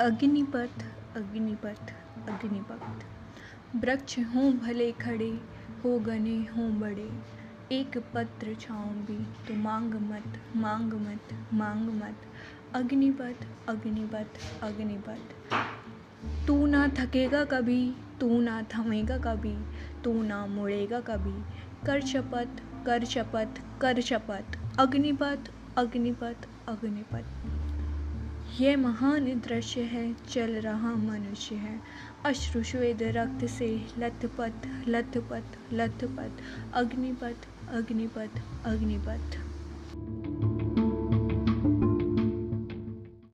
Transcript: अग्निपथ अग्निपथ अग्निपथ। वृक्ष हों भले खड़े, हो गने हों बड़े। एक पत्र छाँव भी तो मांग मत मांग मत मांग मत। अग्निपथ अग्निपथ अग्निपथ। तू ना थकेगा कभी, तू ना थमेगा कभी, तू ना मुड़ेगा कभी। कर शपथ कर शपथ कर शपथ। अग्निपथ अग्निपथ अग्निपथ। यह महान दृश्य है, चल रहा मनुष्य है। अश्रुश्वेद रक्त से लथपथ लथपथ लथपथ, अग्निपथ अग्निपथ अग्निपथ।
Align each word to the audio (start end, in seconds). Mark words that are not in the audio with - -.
अग्निपथ 0.00 0.82
अग्निपथ 1.16 1.92
अग्निपथ। 2.28 3.04
वृक्ष 3.76 4.18
हों 4.18 4.52
भले 4.58 4.92
खड़े, 4.92 5.40
हो 5.84 5.98
गने 5.98 6.36
हों 6.38 6.80
बड़े। 6.80 7.12
एक 7.72 7.98
पत्र 8.14 8.54
छाँव 8.54 8.88
भी 8.88 9.48
तो 9.48 9.54
मांग 9.54 9.94
मत 9.94 10.56
मांग 10.56 10.92
मत 10.92 11.20
मांग 11.54 11.88
मत। 11.88 12.16
अग्निपथ 12.74 13.46
अग्निपथ 13.68 14.62
अग्निपथ। 14.62 15.20
तू 16.46 16.66
ना 16.66 16.88
थकेगा 16.88 17.44
कभी, 17.44 17.96
तू 18.20 18.40
ना 18.40 18.62
थमेगा 18.62 19.18
कभी, 19.18 19.56
तू 20.02 20.22
ना 20.22 20.46
मुड़ेगा 20.46 21.00
कभी। 21.00 21.42
कर 21.86 22.00
शपथ 22.00 22.62
कर 22.86 23.04
शपथ 23.04 23.80
कर 23.80 24.00
शपथ। 24.00 24.58
अग्निपथ 24.78 25.50
अग्निपथ 25.78 26.48
अग्निपथ। 26.68 27.24
यह 28.60 28.76
महान 28.76 29.24
दृश्य 29.40 29.80
है, 29.80 30.14
चल 30.14 30.50
रहा 30.50 30.94
मनुष्य 30.94 31.54
है। 31.54 31.80
अश्रुश्वेद 32.24 33.02
रक्त 33.02 33.46
से 33.46 33.86
लथपथ 33.98 34.88
लथपथ 34.88 35.72
लथपथ, 35.72 36.30
अग्निपथ 36.74 37.68
अग्निपथ 37.68 38.64
अग्निपथ। 38.64 39.55